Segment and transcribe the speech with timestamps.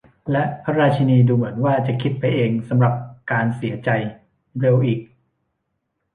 [0.31, 2.93] และพระราชินีดูเหมือนว่าจะคิดไปเองสำหรับ
[3.31, 3.89] การเสียใจ
[4.59, 4.99] เร็วอีก!